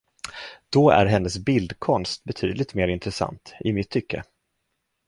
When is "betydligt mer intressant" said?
2.23-3.53